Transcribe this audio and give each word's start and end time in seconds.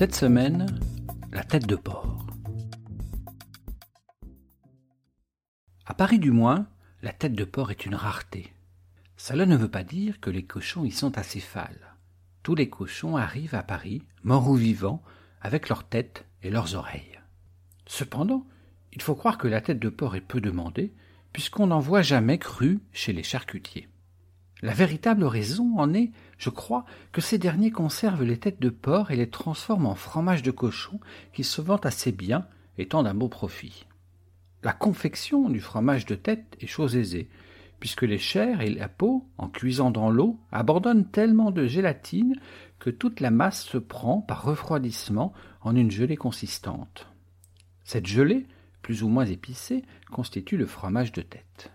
Cette 0.00 0.14
semaine, 0.14 0.64
la 1.30 1.44
tête 1.44 1.66
de 1.66 1.76
porc. 1.76 2.26
À 5.84 5.92
Paris 5.92 6.18
du 6.18 6.30
moins, 6.30 6.68
la 7.02 7.12
tête 7.12 7.34
de 7.34 7.44
porc 7.44 7.70
est 7.70 7.84
une 7.84 7.94
rareté. 7.94 8.50
Cela 9.18 9.44
ne 9.44 9.58
veut 9.58 9.70
pas 9.70 9.84
dire 9.84 10.18
que 10.18 10.30
les 10.30 10.46
cochons 10.46 10.86
y 10.86 10.90
sont 10.90 11.18
acéphales. 11.18 11.96
Tous 12.42 12.54
les 12.54 12.70
cochons 12.70 13.18
arrivent 13.18 13.54
à 13.54 13.62
Paris, 13.62 14.00
morts 14.22 14.48
ou 14.48 14.54
vivants, 14.54 15.02
avec 15.42 15.68
leurs 15.68 15.86
têtes 15.86 16.24
et 16.42 16.48
leurs 16.48 16.76
oreilles. 16.76 17.20
Cependant, 17.84 18.46
il 18.94 19.02
faut 19.02 19.14
croire 19.14 19.36
que 19.36 19.48
la 19.48 19.60
tête 19.60 19.80
de 19.80 19.90
porc 19.90 20.16
est 20.16 20.22
peu 20.22 20.40
demandée, 20.40 20.94
puisqu'on 21.34 21.66
n'en 21.66 21.80
voit 21.80 22.00
jamais 22.00 22.38
crue 22.38 22.80
chez 22.94 23.12
les 23.12 23.22
charcutiers. 23.22 23.89
La 24.62 24.74
véritable 24.74 25.24
raison 25.24 25.78
en 25.78 25.94
est, 25.94 26.10
je 26.36 26.50
crois, 26.50 26.84
que 27.12 27.20
ces 27.20 27.38
derniers 27.38 27.70
conservent 27.70 28.24
les 28.24 28.38
têtes 28.38 28.60
de 28.60 28.68
porc 28.68 29.10
et 29.10 29.16
les 29.16 29.30
transforment 29.30 29.86
en 29.86 29.94
fromage 29.94 30.42
de 30.42 30.50
cochon 30.50 31.00
qui 31.32 31.44
se 31.44 31.62
vend 31.62 31.78
assez 31.78 32.12
bien, 32.12 32.46
étant 32.76 33.02
d'un 33.02 33.14
beau 33.14 33.28
profit. 33.28 33.86
La 34.62 34.72
confection 34.72 35.48
du 35.48 35.60
fromage 35.60 36.04
de 36.04 36.14
tête 36.14 36.56
est 36.60 36.66
chose 36.66 36.96
aisée, 36.96 37.30
puisque 37.78 38.02
les 38.02 38.18
chairs 38.18 38.60
et 38.60 38.68
la 38.68 38.88
peau, 38.88 39.26
en 39.38 39.48
cuisant 39.48 39.90
dans 39.90 40.10
l'eau, 40.10 40.38
abandonnent 40.52 41.06
tellement 41.06 41.50
de 41.50 41.66
gélatine 41.66 42.38
que 42.78 42.90
toute 42.90 43.20
la 43.20 43.30
masse 43.30 43.64
se 43.64 43.78
prend 43.78 44.20
par 44.20 44.42
refroidissement 44.44 45.32
en 45.62 45.74
une 45.74 45.90
gelée 45.90 46.16
consistante. 46.16 47.06
Cette 47.84 48.06
gelée, 48.06 48.46
plus 48.82 49.02
ou 49.02 49.08
moins 49.08 49.24
épicée, 49.24 49.82
constitue 50.10 50.58
le 50.58 50.66
fromage 50.66 51.12
de 51.12 51.22
tête. 51.22 51.72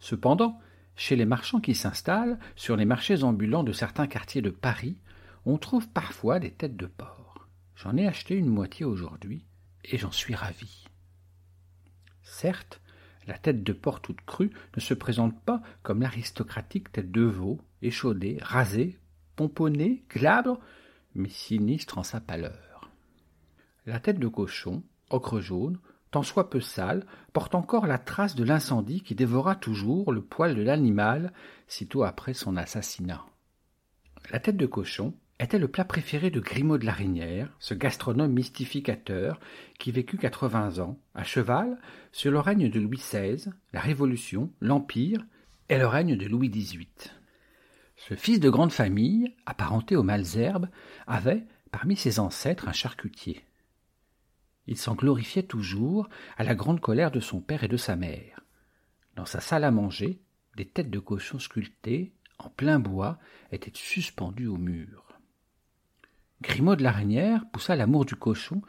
Cependant, 0.00 0.58
chez 0.98 1.14
les 1.14 1.24
marchands 1.24 1.60
qui 1.60 1.76
s'installent, 1.76 2.38
sur 2.56 2.76
les 2.76 2.84
marchés 2.84 3.22
ambulants 3.22 3.62
de 3.62 3.72
certains 3.72 4.08
quartiers 4.08 4.42
de 4.42 4.50
Paris, 4.50 4.98
on 5.46 5.56
trouve 5.56 5.88
parfois 5.88 6.40
des 6.40 6.50
têtes 6.50 6.76
de 6.76 6.86
porc. 6.86 7.46
J'en 7.76 7.96
ai 7.96 8.08
acheté 8.08 8.34
une 8.34 8.48
moitié 8.48 8.84
aujourd'hui, 8.84 9.46
et 9.84 9.96
j'en 9.96 10.10
suis 10.10 10.34
ravi. 10.34 10.86
Certes, 12.24 12.80
la 13.28 13.38
tête 13.38 13.62
de 13.62 13.72
porc 13.72 14.02
toute 14.02 14.20
crue 14.22 14.50
ne 14.74 14.80
se 14.80 14.92
présente 14.92 15.40
pas 15.42 15.62
comme 15.84 16.02
l'aristocratique 16.02 16.90
tête 16.90 17.12
de 17.12 17.22
veau, 17.22 17.60
échaudée, 17.80 18.38
rasée, 18.42 18.98
pomponnée, 19.36 20.04
glabre, 20.10 20.58
mais 21.14 21.28
sinistre 21.28 21.98
en 21.98 22.02
sa 22.02 22.20
pâleur. 22.20 22.90
La 23.86 24.00
tête 24.00 24.18
de 24.18 24.28
cochon, 24.28 24.82
ocre 25.10 25.40
jaune, 25.40 25.78
tant 26.10 26.22
soit 26.22 26.50
peu 26.50 26.60
sale, 26.60 27.06
porte 27.32 27.54
encore 27.54 27.86
la 27.86 27.98
trace 27.98 28.34
de 28.34 28.44
l'incendie 28.44 29.02
qui 29.02 29.14
dévora 29.14 29.54
toujours 29.56 30.12
le 30.12 30.22
poil 30.22 30.54
de 30.54 30.62
l'animal 30.62 31.32
sitôt 31.66 32.04
après 32.04 32.34
son 32.34 32.56
assassinat. 32.56 33.24
La 34.30 34.40
tête 34.40 34.56
de 34.56 34.66
cochon 34.66 35.14
était 35.40 35.58
le 35.58 35.68
plat 35.68 35.84
préféré 35.84 36.30
de 36.30 36.40
Grimaud 36.40 36.78
de 36.78 36.86
la 36.86 36.92
Reynière, 36.92 37.54
ce 37.60 37.74
gastronome 37.74 38.32
mystificateur 38.32 39.38
qui 39.78 39.92
vécut 39.92 40.18
quatre-vingts 40.18 40.80
ans, 40.80 40.98
à 41.14 41.22
cheval, 41.22 41.78
sur 42.12 42.32
le 42.32 42.40
règne 42.40 42.68
de 42.68 42.80
Louis 42.80 42.98
XVI, 42.98 43.50
la 43.72 43.80
Révolution, 43.80 44.50
l'Empire 44.60 45.24
et 45.68 45.78
le 45.78 45.86
règne 45.86 46.16
de 46.16 46.26
Louis 46.26 46.50
XVIII. 46.50 46.88
Ce 47.96 48.14
fils 48.14 48.40
de 48.40 48.50
grande 48.50 48.72
famille, 48.72 49.34
apparenté 49.46 49.96
aux 49.96 50.02
Malesherbes, 50.02 50.68
avait, 51.06 51.44
parmi 51.70 51.96
ses 51.96 52.18
ancêtres, 52.18 52.68
un 52.68 52.72
charcutier. 52.72 53.44
Il 54.68 54.76
s'en 54.76 54.94
glorifiait 54.94 55.44
toujours, 55.44 56.10
à 56.36 56.44
la 56.44 56.54
grande 56.54 56.80
colère 56.80 57.10
de 57.10 57.20
son 57.20 57.40
père 57.40 57.64
et 57.64 57.68
de 57.68 57.78
sa 57.78 57.96
mère. 57.96 58.44
Dans 59.16 59.24
sa 59.24 59.40
salle 59.40 59.64
à 59.64 59.70
manger, 59.70 60.20
des 60.56 60.66
têtes 60.66 60.90
de 60.90 60.98
cochon 60.98 61.38
sculptées, 61.38 62.12
en 62.38 62.50
plein 62.50 62.78
bois, 62.78 63.18
étaient 63.50 63.72
suspendues 63.74 64.46
au 64.46 64.58
mur. 64.58 65.04
Grimaud 66.42 66.76
de 66.76 66.82
la 66.82 66.92
Reynière 66.92 67.46
poussa 67.50 67.76
l'amour 67.76 68.04
du 68.04 68.14
cochon 68.14 68.60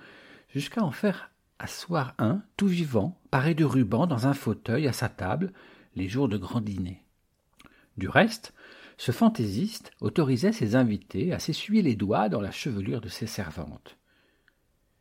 jusqu'à 0.48 0.82
en 0.84 0.92
faire 0.92 1.32
asseoir 1.60 2.16
un, 2.18 2.42
tout 2.56 2.68
vivant, 2.68 3.20
paré 3.30 3.54
de 3.54 3.66
ruban, 3.66 4.08
dans 4.08 4.26
un 4.26 4.34
fauteuil 4.34 4.88
à 4.88 4.94
sa 4.94 5.10
table, 5.10 5.52
les 5.96 6.08
jours 6.08 6.30
de 6.30 6.38
grand 6.38 6.62
dîner. 6.62 7.04
Du 7.98 8.08
reste, 8.08 8.54
ce 8.98 9.12
fantaisiste 9.12 9.92
autorisait 10.00 10.54
ses 10.54 10.78
invités 10.78 11.34
à 11.34 11.40
s'essuyer 11.40 11.82
les 11.82 11.96
doigts 11.96 12.30
dans 12.30 12.40
la 12.40 12.52
chevelure 12.52 13.02
de 13.02 13.10
ses 13.10 13.28
servantes. 13.28 13.99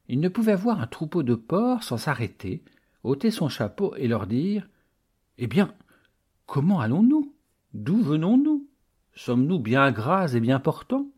Il 0.09 0.21
ne 0.21 0.29
pouvait 0.29 0.57
voir 0.57 0.81
un 0.81 0.87
troupeau 0.87 1.23
de 1.23 1.35
porcs 1.35 1.85
sans 1.85 1.99
s'arrêter, 1.99 2.65
ôter 3.05 3.31
son 3.31 3.49
chapeau 3.49 3.95
et 3.97 4.09
leur 4.09 4.27
dire 4.27 4.69
Eh 5.37 5.47
bien, 5.47 5.75
comment 6.47 6.81
allons-nous? 6.81 7.35
D'où 7.75 8.03
venons-nous? 8.03 8.67
Sommes-nous 9.15 9.59
bien 9.59 9.91
gras 9.93 10.29
et 10.29 10.41
bien 10.41 10.61
portants? 10.61 11.09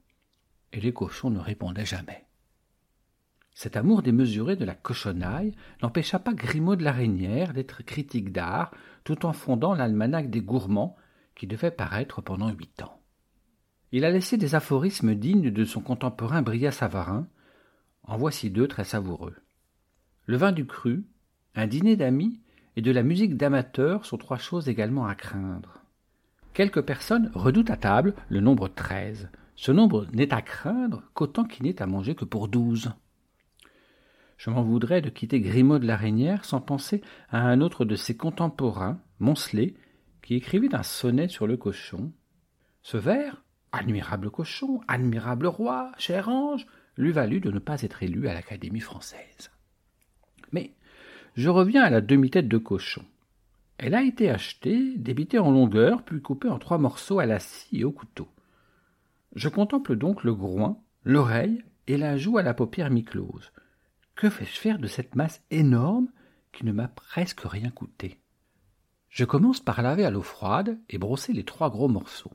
Et 0.72 0.80
les 0.80 0.92
cochons 0.92 1.30
ne 1.30 1.38
répondaient 1.38 1.86
jamais. 1.86 2.26
Cet 3.54 3.76
amour 3.76 4.02
démesuré 4.02 4.56
de 4.56 4.64
la 4.64 4.74
cochonaille 4.74 5.54
n'empêcha 5.82 6.18
pas 6.18 6.32
Grimaud 6.32 6.76
de 6.76 6.84
la 6.84 6.92
Reynière 6.92 7.52
d'être 7.52 7.82
critique 7.82 8.32
d'art 8.32 8.72
tout 9.04 9.26
en 9.26 9.32
fondant 9.32 9.74
l'almanach 9.74 10.28
des 10.28 10.40
gourmands 10.40 10.96
qui 11.34 11.46
devait 11.46 11.70
paraître 11.70 12.22
pendant 12.22 12.50
huit 12.50 12.82
ans. 12.82 13.00
Il 13.92 14.04
a 14.04 14.10
laissé 14.10 14.36
des 14.36 14.54
aphorismes 14.54 15.14
dignes 15.14 15.50
de 15.50 15.64
son 15.64 15.80
contemporain 15.80 16.42
Brillat 16.42 16.70
Savarin, 16.70 17.26
en 18.10 18.16
voici 18.16 18.50
deux 18.50 18.66
très 18.66 18.84
savoureux. 18.84 19.36
Le 20.26 20.36
vin 20.36 20.50
du 20.50 20.66
cru, 20.66 21.04
un 21.54 21.68
dîner 21.68 21.94
d'amis 21.94 22.40
et 22.74 22.82
de 22.82 22.90
la 22.90 23.04
musique 23.04 23.36
d'amateurs 23.36 24.04
sont 24.04 24.18
trois 24.18 24.36
choses 24.36 24.68
également 24.68 25.06
à 25.06 25.14
craindre. 25.14 25.84
Quelques 26.52 26.82
personnes 26.82 27.30
redoutent 27.34 27.70
à 27.70 27.76
table 27.76 28.14
le 28.28 28.40
nombre 28.40 28.66
treize. 28.66 29.30
Ce 29.54 29.70
nombre 29.70 30.08
n'est 30.12 30.34
à 30.34 30.42
craindre 30.42 31.04
qu'autant 31.14 31.44
qu'il 31.44 31.66
n'est 31.66 31.80
à 31.80 31.86
manger 31.86 32.16
que 32.16 32.24
pour 32.24 32.48
douze. 32.48 32.92
Je 34.38 34.50
m'en 34.50 34.62
voudrais 34.62 35.02
de 35.02 35.08
quitter 35.08 35.40
Grimaud 35.40 35.78
de 35.78 35.86
la 35.86 35.96
Reynière 35.96 36.44
sans 36.44 36.60
penser 36.60 37.02
à 37.28 37.38
un 37.42 37.60
autre 37.60 37.84
de 37.84 37.94
ses 37.94 38.16
contemporains, 38.16 39.00
Moncelet, 39.20 39.74
qui 40.22 40.34
écrivit 40.34 40.70
un 40.72 40.82
sonnet 40.82 41.28
sur 41.28 41.46
le 41.46 41.56
cochon. 41.56 42.12
Ce 42.82 42.96
vers, 42.96 43.44
admirable 43.70 44.30
cochon, 44.30 44.80
admirable 44.88 45.46
roi, 45.46 45.92
cher 45.96 46.28
ange, 46.28 46.66
lui 47.00 47.12
valut 47.12 47.40
de 47.40 47.50
ne 47.50 47.58
pas 47.58 47.82
être 47.82 48.02
élu 48.02 48.28
à 48.28 48.34
l'Académie 48.34 48.80
française. 48.80 49.50
Mais 50.52 50.74
je 51.34 51.48
reviens 51.48 51.82
à 51.82 51.90
la 51.90 52.00
demi-tête 52.00 52.48
de 52.48 52.58
cochon. 52.58 53.04
Elle 53.78 53.94
a 53.94 54.02
été 54.02 54.30
achetée, 54.30 54.96
débitée 54.96 55.38
en 55.38 55.50
longueur, 55.50 56.02
puis 56.02 56.20
coupée 56.20 56.48
en 56.48 56.58
trois 56.58 56.78
morceaux 56.78 57.18
à 57.18 57.26
la 57.26 57.38
scie 57.38 57.80
et 57.80 57.84
au 57.84 57.92
couteau. 57.92 58.28
Je 59.34 59.48
contemple 59.48 59.96
donc 59.96 60.22
le 60.22 60.34
groin, 60.34 60.78
l'oreille 61.04 61.62
et 61.86 61.96
la 61.96 62.16
joue 62.18 62.36
à 62.36 62.42
la 62.42 62.52
paupière 62.52 62.90
mi-close. 62.90 63.52
Que 64.14 64.28
fais-je 64.28 64.58
faire 64.58 64.78
de 64.78 64.86
cette 64.86 65.14
masse 65.14 65.42
énorme 65.50 66.08
qui 66.52 66.66
ne 66.66 66.72
m'a 66.72 66.88
presque 66.88 67.40
rien 67.40 67.70
coûté? 67.70 68.18
Je 69.08 69.24
commence 69.24 69.60
par 69.60 69.82
laver 69.82 70.04
à 70.04 70.10
l'eau 70.10 70.22
froide 70.22 70.78
et 70.88 70.98
brosser 70.98 71.32
les 71.32 71.44
trois 71.44 71.70
gros 71.70 71.88
morceaux. 71.88 72.32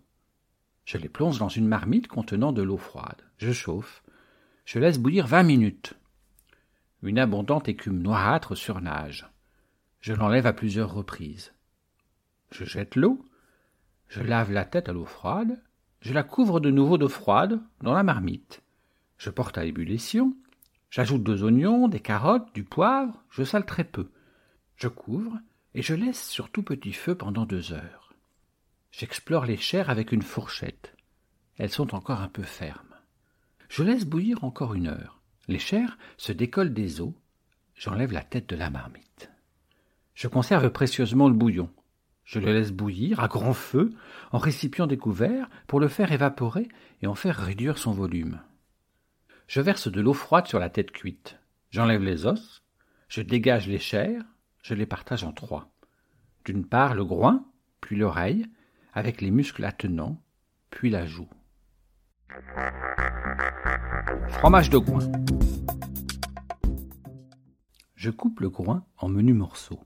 Je 0.83 0.97
les 0.97 1.09
plonge 1.09 1.37
dans 1.37 1.49
une 1.49 1.67
marmite 1.67 2.07
contenant 2.07 2.51
de 2.51 2.61
l'eau 2.61 2.77
froide. 2.77 3.21
Je 3.37 3.51
chauffe. 3.51 4.03
Je 4.65 4.79
laisse 4.79 4.97
bouillir 4.97 5.27
vingt 5.27 5.43
minutes. 5.43 5.93
Une 7.03 7.19
abondante 7.19 7.69
écume 7.69 8.01
noirâtre 8.01 8.55
surnage. 8.55 9.29
Je 10.01 10.13
l'enlève 10.13 10.47
à 10.47 10.53
plusieurs 10.53 10.91
reprises. 10.91 11.53
Je 12.51 12.65
jette 12.65 12.95
l'eau, 12.95 13.23
je 14.07 14.21
lave 14.21 14.51
la 14.51 14.65
tête 14.65 14.89
à 14.89 14.93
l'eau 14.93 15.05
froide, 15.05 15.61
je 16.01 16.13
la 16.13 16.23
couvre 16.23 16.59
de 16.59 16.71
nouveau 16.71 16.97
d'eau 16.97 17.09
froide 17.09 17.61
dans 17.81 17.93
la 17.93 18.03
marmite. 18.03 18.63
Je 19.17 19.29
porte 19.29 19.57
à 19.57 19.65
ébullition, 19.65 20.35
j'ajoute 20.89 21.23
deux 21.23 21.43
oignons, 21.43 21.87
des 21.87 21.99
carottes, 21.99 22.53
du 22.55 22.63
poivre, 22.63 23.23
je 23.29 23.43
sale 23.43 23.65
très 23.65 23.83
peu. 23.83 24.09
Je 24.75 24.87
couvre 24.87 25.37
et 25.75 25.83
je 25.83 25.93
laisse 25.93 26.27
sur 26.27 26.49
tout 26.49 26.63
petit 26.63 26.93
feu 26.93 27.15
pendant 27.15 27.45
deux 27.45 27.71
heures. 27.71 28.13
J'explore 28.91 29.45
les 29.45 29.57
chairs 29.57 29.91
avec 29.91 30.11
une 30.11 30.23
fourchette. 30.23 30.95
Elles 31.57 31.69
sont 31.69 31.93
encore 31.93 32.21
un 32.21 32.29
peu 32.29 32.43
fermes. 32.43 32.94
Je 33.75 33.83
laisse 33.83 34.05
bouillir 34.05 34.45
encore 34.45 34.73
une 34.73 34.87
heure. 34.87 35.19
Les 35.49 35.59
chairs 35.59 35.97
se 36.15 36.31
décollent 36.31 36.73
des 36.73 37.01
os. 37.01 37.11
J'enlève 37.75 38.13
la 38.13 38.23
tête 38.23 38.47
de 38.47 38.55
la 38.55 38.69
marmite. 38.69 39.29
Je 40.13 40.29
conserve 40.29 40.69
précieusement 40.69 41.27
le 41.27 41.35
bouillon. 41.35 41.69
Je 42.23 42.39
le 42.39 42.53
laisse 42.53 42.71
bouillir 42.71 43.19
à 43.19 43.27
grand 43.27 43.51
feu, 43.51 43.89
en 44.31 44.37
récipient 44.37 44.87
découvert, 44.87 45.49
pour 45.67 45.81
le 45.81 45.89
faire 45.89 46.13
évaporer 46.13 46.69
et 47.01 47.07
en 47.07 47.15
faire 47.15 47.35
réduire 47.35 47.77
son 47.77 47.91
volume. 47.91 48.39
Je 49.47 49.59
verse 49.59 49.89
de 49.89 49.99
l'eau 49.99 50.13
froide 50.13 50.47
sur 50.47 50.59
la 50.59 50.69
tête 50.69 50.91
cuite. 50.91 51.37
J'enlève 51.69 52.01
les 52.01 52.25
os, 52.25 52.63
je 53.09 53.21
dégage 53.21 53.67
les 53.67 53.79
chairs, 53.79 54.23
je 54.63 54.73
les 54.73 54.85
partage 54.85 55.25
en 55.25 55.33
trois. 55.33 55.69
D'une 56.45 56.65
part 56.65 56.95
le 56.95 57.03
groin, 57.03 57.45
puis 57.81 57.97
l'oreille, 57.97 58.45
avec 58.93 59.19
les 59.19 59.31
muscles 59.31 59.65
attenants, 59.65 60.23
puis 60.69 60.89
la 60.89 61.05
joue. 61.05 61.27
Fromage 64.29 64.69
de 64.69 64.77
groin. 64.77 64.99
Je 67.95 68.09
coupe 68.09 68.39
le 68.39 68.49
groin 68.49 68.85
en 68.97 69.09
menus 69.09 69.35
morceaux. 69.35 69.79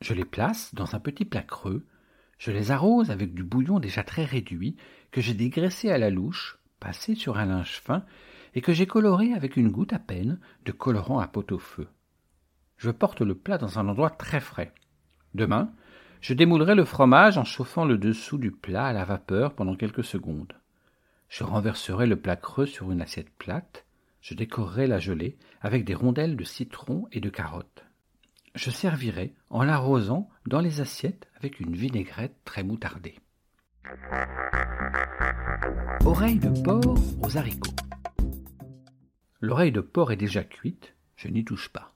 Je 0.00 0.14
les 0.14 0.24
place 0.24 0.74
dans 0.74 0.94
un 0.94 1.00
petit 1.00 1.24
plat 1.24 1.42
creux, 1.42 1.86
je 2.38 2.50
les 2.50 2.70
arrose 2.70 3.10
avec 3.10 3.34
du 3.34 3.44
bouillon 3.44 3.78
déjà 3.78 4.02
très 4.02 4.24
réduit 4.24 4.76
que 5.10 5.20
j'ai 5.20 5.34
dégraissé 5.34 5.90
à 5.90 5.98
la 5.98 6.10
louche, 6.10 6.58
passé 6.80 7.14
sur 7.14 7.38
un 7.38 7.46
linge 7.46 7.80
fin 7.80 8.04
et 8.54 8.60
que 8.60 8.72
j'ai 8.72 8.86
coloré 8.86 9.32
avec 9.32 9.56
une 9.56 9.70
goutte 9.70 9.92
à 9.92 9.98
peine 9.98 10.40
de 10.64 10.72
colorant 10.72 11.20
à 11.20 11.28
pot-au-feu. 11.28 11.88
Je 12.76 12.90
porte 12.90 13.20
le 13.20 13.34
plat 13.34 13.58
dans 13.58 13.78
un 13.78 13.88
endroit 13.88 14.10
très 14.10 14.40
frais. 14.40 14.72
Demain, 15.34 15.72
je 16.20 16.34
démoulerai 16.34 16.74
le 16.74 16.84
fromage 16.84 17.38
en 17.38 17.44
chauffant 17.44 17.84
le 17.84 17.98
dessous 17.98 18.38
du 18.38 18.50
plat 18.50 18.86
à 18.86 18.92
la 18.92 19.04
vapeur 19.04 19.54
pendant 19.54 19.76
quelques 19.76 20.04
secondes. 20.04 20.52
Je 21.32 21.44
renverserai 21.44 22.06
le 22.06 22.16
plat 22.16 22.36
creux 22.36 22.66
sur 22.66 22.92
une 22.92 23.00
assiette 23.00 23.30
plate, 23.38 23.86
je 24.20 24.34
décorerai 24.34 24.86
la 24.86 24.98
gelée 24.98 25.38
avec 25.62 25.86
des 25.86 25.94
rondelles 25.94 26.36
de 26.36 26.44
citron 26.44 27.08
et 27.10 27.20
de 27.20 27.30
carottes. 27.30 27.86
Je 28.54 28.68
servirai 28.68 29.34
en 29.48 29.62
l'arrosant 29.64 30.28
dans 30.46 30.60
les 30.60 30.82
assiettes 30.82 31.26
avec 31.38 31.58
une 31.58 31.74
vinaigrette 31.74 32.36
très 32.44 32.62
moutardée. 32.62 33.18
Oreille 36.04 36.38
de 36.38 36.50
porc 36.62 36.98
aux 37.22 37.38
haricots. 37.38 37.76
L'oreille 39.40 39.72
de 39.72 39.80
porc 39.80 40.12
est 40.12 40.16
déjà 40.16 40.44
cuite, 40.44 40.92
je 41.16 41.28
n'y 41.28 41.46
touche 41.46 41.70
pas. 41.70 41.94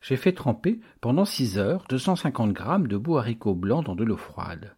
J'ai 0.00 0.16
fait 0.16 0.32
tremper 0.32 0.80
pendant 1.02 1.26
six 1.26 1.58
heures 1.58 1.84
250 1.90 2.54
grammes 2.54 2.88
de 2.88 2.96
beaux 2.96 3.18
haricots 3.18 3.54
blancs 3.54 3.84
dans 3.84 3.94
de 3.94 4.04
l'eau 4.04 4.16
froide. 4.16 4.74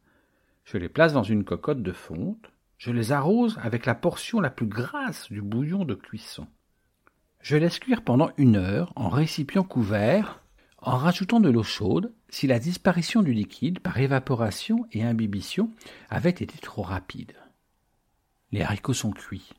Je 0.65 0.77
les 0.77 0.89
place 0.89 1.13
dans 1.13 1.23
une 1.23 1.45
cocotte 1.45 1.85
de 1.85 1.93
fonte, 1.93 2.51
je 2.79 2.93
les 2.93 3.13
arrose 3.13 3.59
avec 3.61 3.87
la 3.87 3.95
portion 3.95 4.41
la 4.41 4.51
plus 4.51 4.67
grasse 4.67 5.31
du 5.31 5.43
bouillon 5.43 5.85
de 5.85 5.95
cuisson. 5.95 6.47
Je 7.41 7.57
laisse 7.57 7.79
cuire 7.79 8.03
pendant 8.03 8.31
une 8.37 8.57
heure 8.57 8.93
en 8.97 9.09
récipient 9.09 9.65
couvert, 9.65 10.43
en 10.79 10.97
rajoutant 10.97 11.41
de 11.41 11.51
l'eau 11.51 11.65
chaude 11.65 12.15
si 12.29 12.47
la 12.47 12.59
disparition 12.59 13.23
du 13.23 13.33
liquide 13.33 13.81
par 13.81 13.99
évaporation 13.99 14.87
et 14.93 15.03
imbibition 15.03 15.71
avait 16.09 16.31
été 16.31 16.59
trop 16.59 16.83
rapide. 16.83 17.35
Les 18.53 18.63
haricots 18.63 18.95
sont 18.95 19.11
cuits. 19.11 19.51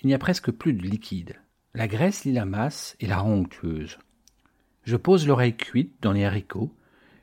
Il 0.00 0.06
n'y 0.06 0.14
a 0.14 0.18
presque 0.18 0.50
plus 0.50 0.72
de 0.72 0.82
liquide. 0.82 1.40
La 1.74 1.88
graisse 1.88 2.24
lie 2.24 2.32
la 2.32 2.44
masse 2.44 2.96
et 3.00 3.06
la 3.06 3.18
rend 3.18 3.32
onctueuse. 3.32 3.98
Je 4.84 4.96
pose 4.96 5.26
l'oreille 5.26 5.56
cuite 5.56 5.96
dans 6.00 6.12
les 6.12 6.24
haricots, 6.24 6.72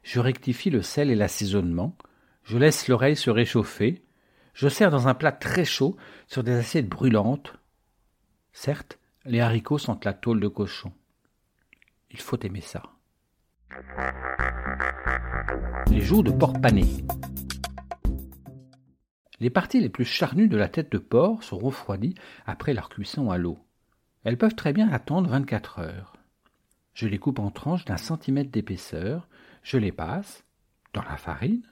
je 0.04 0.20
rectifie 0.20 0.70
le 0.70 0.82
sel 0.82 1.10
et 1.10 1.16
l'assaisonnement, 1.16 1.96
je 2.44 2.58
laisse 2.58 2.90
l'oreille 2.90 3.16
se 3.16 3.30
réchauffer, 3.30 4.04
je 4.54 4.68
sers 4.68 4.92
dans 4.92 5.08
un 5.08 5.14
plat 5.14 5.32
très 5.32 5.66
chaud 5.66 5.98
sur 6.28 6.44
des 6.44 6.54
assiettes 6.54 6.90
brûlantes. 6.90 7.54
Certes, 8.52 9.00
les 9.26 9.40
haricots 9.40 9.80
sentent 9.80 10.06
la 10.06 10.14
tôle 10.14 10.40
de 10.40 10.48
cochon. 10.48 10.92
Il 12.12 12.20
faut 12.20 12.40
aimer 12.40 12.62
ça. 12.62 12.84
Les 15.88 16.02
joues 16.02 16.24
de 16.24 16.32
porc 16.32 16.60
pané. 16.62 16.86
Les 19.40 19.50
parties 19.50 19.82
les 19.82 19.90
plus 19.90 20.06
charnues 20.06 20.48
de 20.48 20.58
la 20.58 20.70
tête 20.70 20.92
de 20.92 21.00
porc 21.00 21.44
sont 21.44 21.58
refroidies 21.58 22.16
après 22.46 22.74
leur 22.74 22.90
cuisson 22.90 23.32
à 23.32 23.38
l'eau. 23.38 23.58
Elles 24.24 24.38
peuvent 24.38 24.56
très 24.56 24.72
bien 24.72 24.90
attendre 24.90 25.30
24 25.30 25.80
heures. 25.80 26.14
Je 26.94 27.08
les 27.08 27.18
coupe 27.18 27.40
en 27.40 27.50
tranches 27.50 27.86
d'un 27.86 27.98
centimètre 27.98 28.52
d'épaisseur, 28.52 29.28
je 29.64 29.78
les 29.78 29.92
passe 29.92 30.46
dans 30.94 31.02
la 31.02 31.18
farine, 31.18 31.64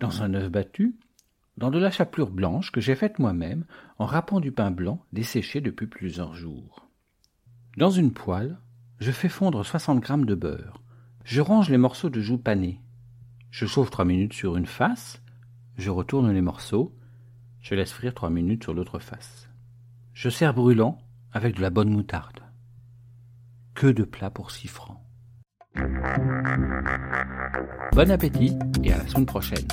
dans 0.00 0.22
un 0.22 0.34
œuf 0.34 0.50
battu, 0.50 0.96
dans 1.56 1.70
de 1.70 1.78
la 1.78 1.90
chapelure 1.90 2.30
blanche 2.30 2.72
que 2.72 2.80
j'ai 2.80 2.94
faite 2.94 3.18
moi-même 3.18 3.64
en 3.98 4.06
râpant 4.06 4.40
du 4.40 4.52
pain 4.52 4.70
blanc 4.70 5.04
desséché 5.12 5.60
depuis 5.60 5.86
plusieurs 5.86 6.34
jours. 6.34 6.88
Dans 7.76 7.90
une 7.90 8.12
poêle, 8.12 8.58
je 8.98 9.10
fais 9.10 9.28
fondre 9.28 9.64
60 9.64 10.00
grammes 10.00 10.26
de 10.26 10.34
beurre. 10.34 10.82
Je 11.24 11.40
range 11.40 11.70
les 11.70 11.78
morceaux 11.78 12.10
de 12.10 12.20
joues 12.20 12.38
panées. 12.38 12.80
Je 13.50 13.66
chauffe 13.66 13.90
trois 13.90 14.04
minutes 14.04 14.32
sur 14.32 14.56
une 14.56 14.66
face, 14.66 15.22
je 15.76 15.90
retourne 15.90 16.30
les 16.30 16.40
morceaux, 16.40 16.94
je 17.60 17.74
laisse 17.74 17.92
frire 17.92 18.14
trois 18.14 18.30
minutes 18.30 18.64
sur 18.64 18.74
l'autre 18.74 18.98
face. 18.98 19.48
Je 20.12 20.28
sers 20.28 20.54
brûlant 20.54 20.98
avec 21.32 21.56
de 21.56 21.62
la 21.62 21.70
bonne 21.70 21.90
moutarde. 21.90 22.40
Que 23.74 23.86
de 23.86 24.04
plats 24.04 24.30
pour 24.30 24.50
six 24.50 24.68
francs. 24.68 24.98
Bon 27.92 28.10
appétit 28.10 28.56
et 28.82 28.92
à 28.92 28.98
la 28.98 29.06
semaine 29.06 29.26
prochaine. 29.26 29.68